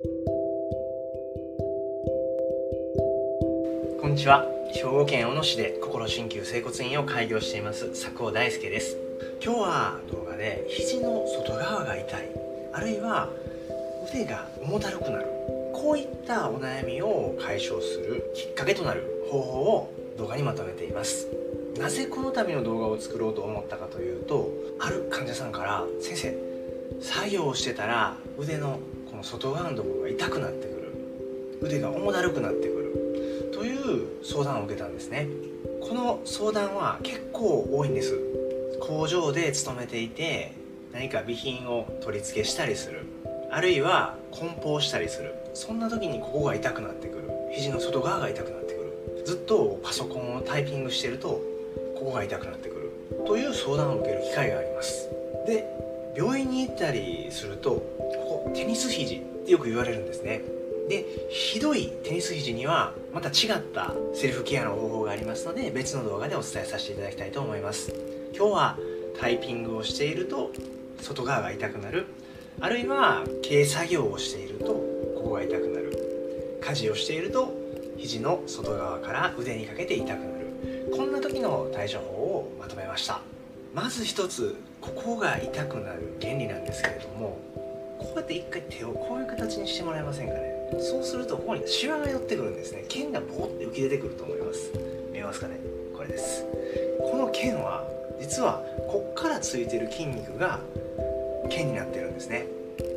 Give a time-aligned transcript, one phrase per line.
[0.00, 0.06] こ
[4.06, 4.46] んにちは。
[4.72, 8.96] 兵庫県小野市で心鍼灸整骨院を開業しています佐久尾大輔です。
[9.42, 12.28] 今日は動画で肘の外側が痛い
[12.72, 13.28] あるいは
[14.08, 15.26] 腕が重たるくなる
[15.74, 21.26] こういったお悩みを解消するきっかけとなる方法を動画にまとめています。
[21.76, 26.38] なぜこの度の動画を作ろうと思ったかというとある患者さんから「先生
[27.00, 28.78] 作業をしてたら腕の
[29.18, 30.78] の外側のところが痛くなってくる。
[31.60, 35.26] 腕が重だるくなってくるという相談を受けたんですね。
[35.80, 38.16] この相談は結構多いんです。
[38.80, 40.52] 工場で勤めていて
[40.92, 43.00] 何か備品を取り付けしたりする。
[43.50, 45.34] あるいは梱包したりする。
[45.52, 47.28] そんな時にここが痛くなってくる。
[47.52, 48.82] 肘の外側が痛くなってく
[49.16, 49.22] る。
[49.26, 51.42] ずっとパソコンをタイピングしてると
[51.98, 52.92] ここが痛くなってくる。
[53.26, 55.08] という相談を受ける機会があります。
[55.44, 55.87] で
[56.18, 60.42] 病院に行ったりするとここテニス肘ってよく言われるんですね。
[60.88, 67.94] でひどいテニス肘にはまた違ったセルフケアの方法がありますので別の動画でお伝えさせていただきたいと思います。
[68.34, 68.78] 今日は
[69.20, 70.50] タイピングをしていると
[71.00, 72.06] 外側が痛くなる。
[72.60, 76.58] あるいは軽作業をしているとここが痛くなる。
[76.60, 77.54] 家事をしていると
[77.96, 80.92] 肘の外側から腕にかけて痛くなる。
[80.96, 83.20] こんな時の対処法をまとめました。
[83.80, 87.38] まず一つここが痛くなる原理なんですけれども
[88.00, 90.40] こうやって一回手をこういう形にしてもらえませんかね。
[90.80, 92.84] そうするとここにシワが寄ってくるんですね。
[92.88, 94.72] 剣がボーって浮き出てくると思います。
[95.12, 95.60] 見えますかね。
[95.96, 96.44] これです。
[96.98, 97.86] この剣は
[98.20, 100.58] 実はこっからついてる筋肉が
[101.48, 102.46] 剣になってるんですね。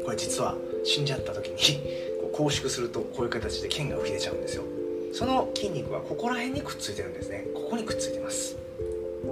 [0.03, 1.79] これ実は死んじゃった時に
[2.21, 4.63] こう拘縮するとこういう形で剣が浮き出ちゃうんですよ。
[5.13, 7.45] その筋肉はここら辺にくっついてるんですね。
[7.53, 8.57] ここにくっついてます。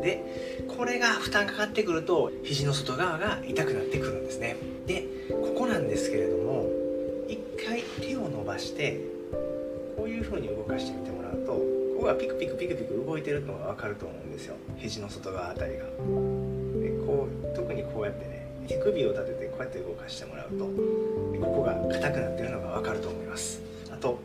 [0.01, 4.55] でこれが負担かかってくると肘の外側が痛くなってくるんですね。
[4.85, 6.67] でここなんですけれども
[7.27, 8.99] 一回手を伸ばして
[9.95, 11.61] こういう風に動かしてみてもらうとこ
[11.99, 14.55] こがピクピクピクピク動いてるのが分かると思うんですよ。
[14.77, 15.85] 肘の外側あたりが。
[15.85, 15.89] で
[17.05, 23.61] こう特にこうやってね手首を立ててこうやって動かしてもらうとここが硬くなってるのが分かると思います。
[23.91, 24.19] あと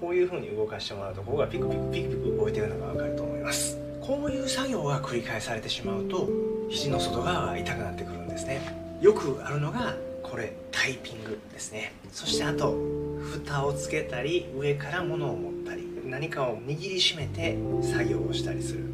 [0.00, 3.85] こういう風に動かしてもらうとここがピクピクピクピク動いてるのが分かると思います。
[4.06, 6.28] こういう作業が繰り返されてしまうと
[6.68, 8.60] 肘の外側が痛くなってくるんですね。
[9.00, 11.92] よくあるのがこれタイピングですね。
[12.12, 12.76] そしてあと
[13.20, 18.84] 蓋をつけたり上から物を持ったり何かを握りしめて作業をしたりする。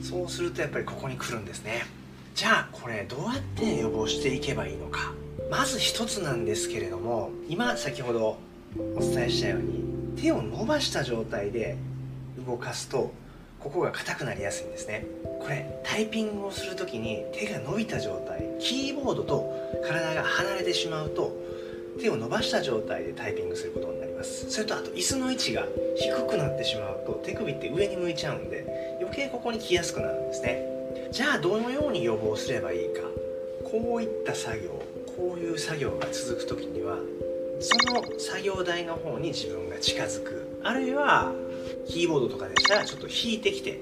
[0.00, 1.82] そうするとやっぱりここに来るんですね。
[2.36, 5.12] じゃあこれどうやって予防していけばいいのか。
[5.50, 8.38] まず一つなんですけれども今先ほど
[8.96, 9.82] お伝えしたように
[10.22, 11.76] 手を伸ばした状態で
[12.46, 13.12] 動かすと
[13.62, 15.06] ここが硬くなりやすいんですね。
[15.40, 21.32] これタイピングをする時に手が伸びた状態キーボードと体が離れてしまうと
[22.00, 24.50] 手を伸ばした状態でタイピングすることになります。
[24.50, 30.64] それとあと椅子の位置が低くなってしまうと手首って上に向いちゃうんで余計ここに来やすくなるんですね。
[31.10, 33.00] じゃあどのように予防すればいいか。
[33.64, 34.70] こういった作業
[35.16, 36.98] こういう作業が続く時には
[37.62, 40.60] その作業台の方に自分が近づく。
[40.64, 41.32] あるいは
[41.86, 43.80] キーボードとかでしたらちょっと引いてきて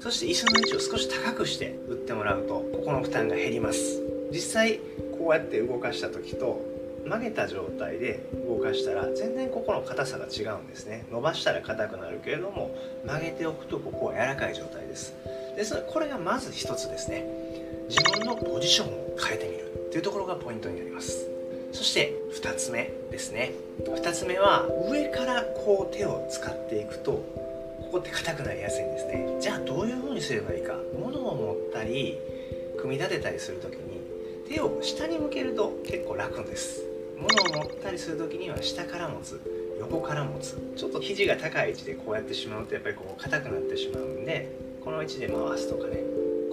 [0.00, 4.02] そして椅子の位置を少し高くして打ってもらうとここの負担が減ります。
[4.30, 4.78] 実際
[5.18, 6.60] こうやって動かした時と
[7.04, 11.06] 曲げた状態で動かしたら全然ここの硬さが違うんですね。
[11.10, 15.14] 伸ばしたら硬くなるけれども曲げておくとここは柔らかい状態です。
[15.56, 17.26] ですのでこれがまず一つですね。
[17.88, 21.28] 自分のポジションを変えてみるっていうところがポイントになります。
[21.82, 23.50] そして2つ目ですね。
[23.80, 29.36] 2つ目は上からこう手を使っていくとここって硬くなりやすいんですね。
[29.40, 30.76] じゃあどういう風にすればいいか。
[30.96, 32.16] 物を持ったり
[32.78, 33.98] 組み立てたりする時に
[34.48, 36.84] 手を下に向けると結構楽です。
[37.18, 39.40] 物を持ったりする時には下から持つ
[39.80, 40.56] 横から持つ。
[40.76, 45.98] ちょっと肘が高い位置でこうやってしまうとやっぱりこう硬くなってしまうんでこの位置で回すとかね。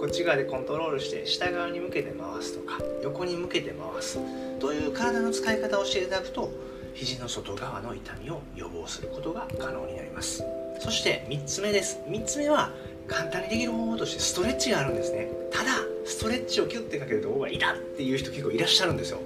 [0.00, 4.18] こっち側でコントロールして下側に向けて回すとか横に向けて回す。
[4.58, 6.50] という体の使い方をしていただくと
[6.94, 10.42] 肘の外側の痛みを予防することが可能になります。
[10.78, 12.00] そして3つ目です。
[12.08, 12.70] 3つ目は
[13.08, 15.28] 簡単にできる方法としてストレッチがあるんですね。
[15.52, 15.72] ただ
[16.06, 19.18] ストレッチをキュッてかけるとここが痛っていう人結構いらっしゃるんですよ。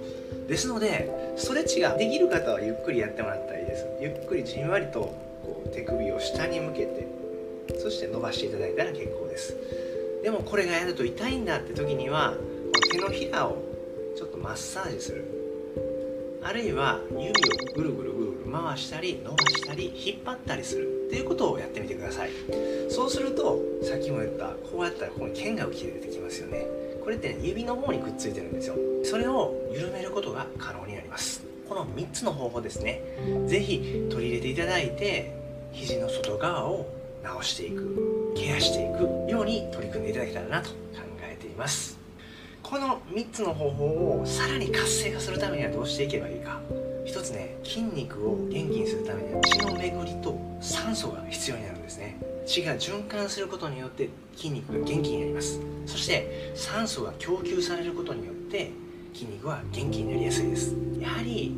[0.48, 3.86] ですのでストレッチができる方はゆっくりやってもらったらいいです。
[4.00, 7.06] ゆっくりじんわりとこう手首を下に向けて
[7.78, 9.56] そして伸ばしていただいたら結構です。
[10.24, 12.34] でもこれがやると痛いんだって時には
[12.90, 13.58] 手のひらを
[14.16, 15.22] ちょっとマッサージする。
[16.42, 17.32] あるいは指を
[17.74, 20.88] ぐるぐるぐるぐる回したり伸ばしたり引っ張ったりする。
[21.08, 22.30] っていうことをやってみてください。
[22.88, 26.66] そうするとさっきも言ったこうやったらここに剣が浮き出てきますよね。
[27.04, 28.76] これって、指の方にくっついてるんですよ。
[29.04, 31.44] それを緩めることが可能になります。
[31.68, 33.02] この3つの方法ですね。
[33.46, 35.36] 是非取り入れていただいて
[35.72, 36.86] 肘の外側を
[37.24, 40.76] 直していくケアしていくように取り組んでいただけたらなと考
[41.22, 41.98] えています。
[42.62, 46.60] この3つの方法をさらに活性化するためにはどうしていけばいいか。
[47.04, 52.16] 一つね筋肉を元気にするためには血の巡りと酸素が必要になるんですね。
[52.46, 55.60] 血が循環することによって筋肉が元気になります。
[55.86, 58.70] そして酸素が供給されることによって
[59.14, 60.74] 筋肉は元気になりやすいです。
[60.98, 61.54] やはり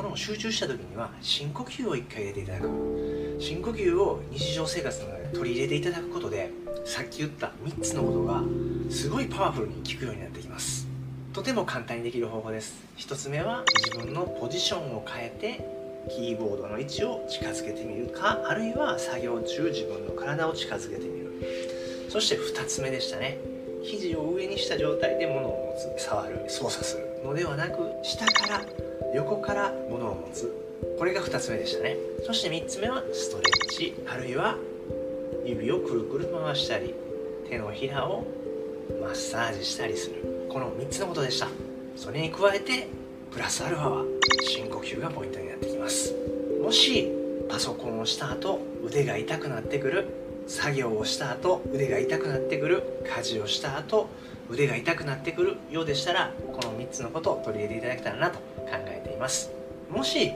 [0.00, 3.36] ちょっとこう物を集中した時には深呼吸を1回入れていただく。
[3.38, 6.50] 深呼吸を日常生活の中で取り入れていただくことで
[6.86, 8.42] さっき言った3つのことが
[8.90, 10.86] すごいパワフルに効くようになってきます。
[11.32, 12.82] とても簡単にできる方法です。
[12.96, 15.64] 1つ目は自分のポジションを変えて
[16.10, 21.30] キーボードの位置を近づけてみるかあるいは作業中自分の体を近づけてみる。
[22.08, 23.49] そして2つ目でしたね。
[23.82, 28.62] 肘を上にした状態で物を持つ触る操作するのではなく下から
[29.14, 30.54] 横から物を持つ。
[30.98, 31.96] これが2つ目でしたね。
[32.24, 34.56] そして3つ目はストレッチあるいは
[35.44, 36.94] 指をくるくる回したり
[37.48, 38.26] 手のひらを
[39.00, 40.48] マッサージしたりする。
[40.50, 41.48] この3つのことでした。
[41.96, 42.88] それに加えて
[43.30, 44.04] プラスアルファは
[44.42, 46.14] 深呼吸がポイントになってきます。
[46.62, 47.08] もし
[47.48, 50.19] パソコンをした後腕が痛くなってくる
[50.50, 52.82] 作業をした後腕が痛くなってくる
[53.16, 54.08] 家事をした後
[54.50, 58.44] 腕が痛くなってくるようでしたらこの3つのことを取り入れていただけたらなと考
[58.88, 59.52] えています。
[59.88, 60.32] もし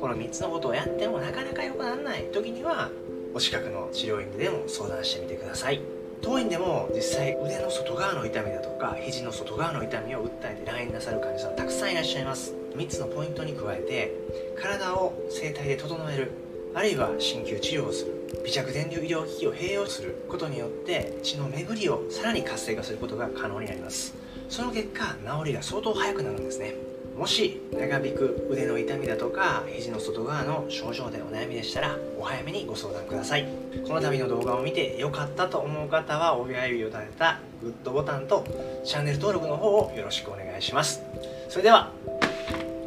[0.00, 2.90] この3つのことをやってもなかなか良くならない時には
[3.34, 5.80] お近くの治療院でも相談してみてください。
[6.22, 12.52] 当院でも実際腕の外側の痛みだとか肘の外側の痛みを訴えて来院なさる患者さんたくさんいらっしゃいます。
[12.74, 14.12] 3つのポイントに加えて
[14.60, 16.32] 体を整体で整える
[16.74, 18.12] あるいは鍼灸治療をする
[18.44, 24.14] 微弱電流医療機器を併用することによって血の巡りをさらに活性化することが可能になります。
[24.48, 26.74] その結果治りが相当早くなるんですね。
[27.16, 33.46] もし長引く腕の痛みだとか肘の外側の症状でお悩みでしたらお早めにご相談ください。
[33.86, 38.44] この度の動画を見て良かったと思う方は親指を立てたグッドボタンと
[38.84, 41.02] チャンネル登録の方をよろしくお願いします。
[41.48, 41.92] それでは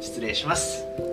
[0.00, 1.05] 失礼します。